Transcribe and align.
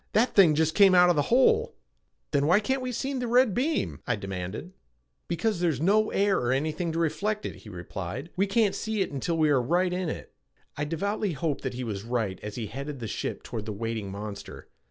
That 0.13 0.33
thing 0.33 0.55
just 0.55 0.73
came 0.73 0.95
out 0.95 1.11
of 1.11 1.15
the 1.15 1.21
hole!" 1.29 1.75
"Then 2.31 2.47
why 2.47 2.59
can't 2.59 2.81
we 2.81 2.91
see 2.91 3.13
the 3.13 3.27
red 3.27 3.53
beam?" 3.53 3.99
I 4.07 4.15
demanded. 4.15 4.73
"Because 5.27 5.59
there's 5.59 5.79
no 5.79 6.09
air 6.09 6.39
or 6.39 6.51
anything 6.51 6.91
to 6.93 6.97
reflect 6.97 7.45
it," 7.45 7.57
he 7.57 7.69
replied. 7.69 8.31
"We 8.35 8.47
can't 8.47 8.73
see 8.73 9.01
it 9.01 9.11
until 9.11 9.37
we 9.37 9.51
are 9.51 9.61
right 9.61 9.93
in 9.93 10.09
it." 10.09 10.33
I 10.75 10.85
devoutly 10.85 11.33
hoped 11.33 11.61
that 11.61 11.75
he 11.75 11.83
was 11.83 12.01
right 12.03 12.39
as 12.41 12.55
he 12.55 12.65
headed 12.65 12.97
the 12.99 13.07
ship 13.07 13.43
toward 13.43 13.67
the 13.67 13.73
waiting 13.73 14.09
monster. 14.11 14.69